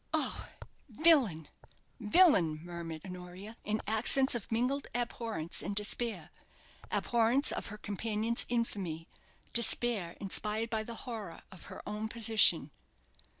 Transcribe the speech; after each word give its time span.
"Oh, 0.15 0.47
villain! 0.89 1.47
villain!" 1.99 2.61
murmured 2.65 3.03
Honoria, 3.05 3.55
in 3.63 3.83
accents 3.85 4.33
of 4.33 4.51
mingled 4.51 4.87
abhorrence 4.95 5.61
and 5.61 5.75
despair 5.75 6.31
abhorrence 6.89 7.51
of 7.51 7.67
her 7.67 7.77
companion's 7.77 8.47
infamy, 8.49 9.07
despair 9.53 10.17
inspired 10.19 10.71
by 10.71 10.81
the 10.81 10.95
horror 11.05 11.43
of 11.51 11.65
her 11.65 11.83
own 11.87 12.09
position. 12.09 12.71